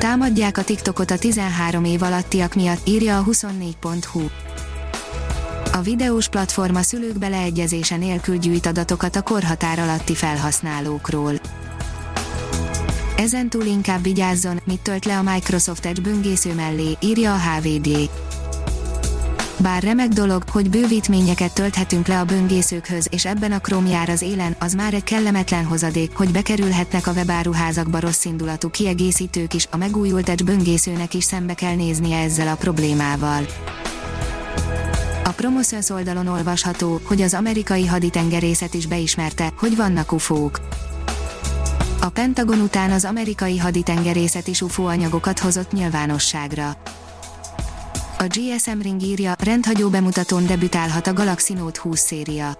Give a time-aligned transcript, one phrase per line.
[0.00, 4.20] Támadják a TikTokot a 13 év alattiak miatt, írja a 24.hu.
[5.72, 11.32] A videós platform a szülők beleegyezése nélkül gyűjt adatokat a korhatár alatti felhasználókról.
[13.16, 18.10] Ezentúl inkább vigyázzon, mit tölt le a Microsoft Edge böngésző mellé, írja a HVD.
[19.62, 24.22] Bár remek dolog, hogy bővítményeket tölthetünk le a böngészőkhöz, és ebben a Chrome jár az
[24.22, 30.28] élen, az már egy kellemetlen hozadék, hogy bekerülhetnek a webáruházakba rosszindulatú kiegészítők is, a megújult
[30.28, 33.46] Edge böngészőnek is szembe kell néznie ezzel a problémával.
[35.24, 40.60] A Promotions oldalon olvasható, hogy az amerikai haditengerészet is beismerte, hogy vannak ufók.
[42.00, 46.76] A Pentagon után az amerikai haditengerészet is UFO anyagokat hozott nyilvánosságra.
[48.22, 52.58] A GSM Ring írja, rendhagyó bemutatón debütálhat a Galaxy Note 20 széria.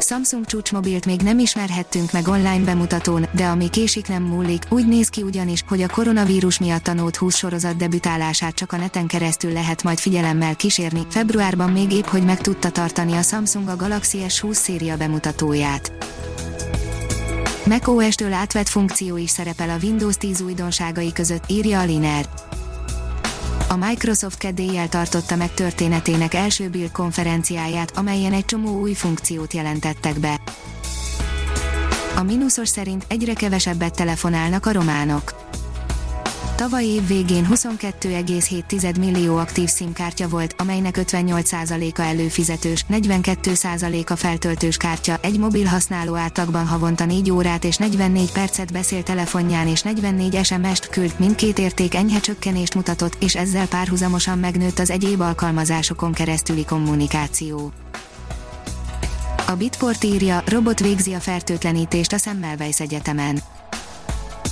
[0.00, 5.08] Samsung csúcsmobilt még nem ismerhettünk meg online bemutatón, de ami késik nem múlik, úgy néz
[5.08, 9.52] ki ugyanis, hogy a koronavírus miatt a Note 20 sorozat debütálását csak a neten keresztül
[9.52, 11.06] lehet majd figyelemmel kísérni.
[11.10, 15.92] Februárban még épp hogy meg tudta tartani a Samsung a Galaxy S20 széria bemutatóját.
[17.66, 22.26] macOS-től átvett funkció is szerepel a Windows 10 újdonságai között, írja a Liner
[23.72, 30.18] a Microsoft kedélyel tartotta meg történetének első Build konferenciáját, amelyen egy csomó új funkciót jelentettek
[30.18, 30.40] be.
[32.16, 35.34] A mínuszos szerint egyre kevesebbet telefonálnak a románok.
[36.62, 45.38] Tavaly év végén 22,7 millió aktív SIM-kártya volt, amelynek 58%-a előfizetős, 42%-a feltöltős kártya, egy
[45.38, 51.14] mobil használó átlagban havonta 4 órát és 44 percet beszél telefonján és 44 SMS-t küld,
[51.18, 57.72] mindkét érték enyhe csökkenést mutatott, és ezzel párhuzamosan megnőtt az egyéb alkalmazásokon keresztüli kommunikáció.
[59.46, 63.38] A Bitport írja, robot végzi a fertőtlenítést a Semmelweis Egyetemen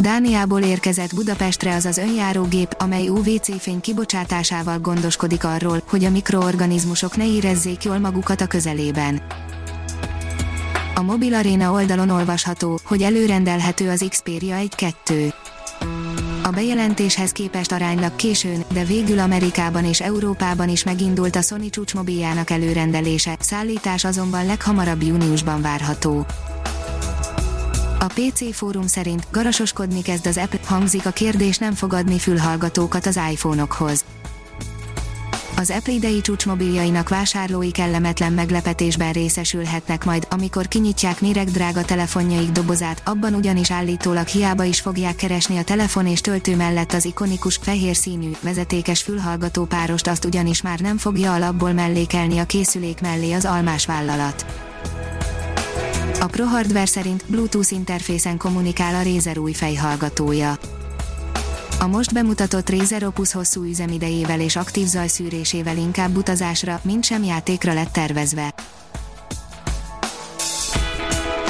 [0.00, 7.16] Dániából érkezett Budapestre az az önjárógép, amely UVC fény kibocsátásával gondoskodik arról, hogy a mikroorganizmusok
[7.16, 9.22] ne érezzék jól magukat a közelében.
[10.94, 15.32] A Mobil Arena oldalon olvasható, hogy előrendelhető az Xperia 1-2.
[16.42, 22.50] A bejelentéshez képest aránylag későn, de végül Amerikában és Európában is megindult a Sony csúcsmobiljának
[22.50, 26.26] előrendelése, szállítás azonban leghamarabb júniusban várható.
[28.00, 33.20] A PC fórum szerint garasoskodni kezd az Apple, hangzik a kérdés nem fogadni fülhallgatókat az
[33.30, 34.04] iPhone-okhoz.
[35.56, 43.34] Az Apple idei csúcsmobiljainak vásárlói kellemetlen meglepetésben részesülhetnek majd, amikor kinyitják méregdrága telefonjaik dobozát, abban
[43.34, 48.30] ugyanis állítólag hiába is fogják keresni a telefon és töltő mellett az ikonikus, fehér színű,
[48.40, 53.86] vezetékes fülhallgató párost azt ugyanis már nem fogja alapból mellékelni a készülék mellé az almás
[53.86, 54.67] vállalat.
[56.20, 60.58] A Pro Hardware szerint Bluetooth interfészen kommunikál a Razer új fejhallgatója.
[61.80, 67.72] A most bemutatott Razer Opus hosszú üzemidejével és aktív zajszűrésével inkább utazásra, mint sem játékra
[67.72, 68.54] lett tervezve.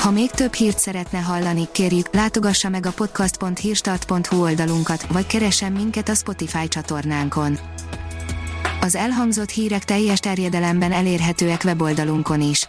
[0.01, 6.09] Ha még több hírt szeretne hallani, kérjük, látogassa meg a podcast.hírstart.hu oldalunkat, vagy keressen minket
[6.09, 7.59] a Spotify csatornánkon.
[8.81, 12.69] Az elhangzott hírek teljes terjedelemben elérhetőek weboldalunkon is.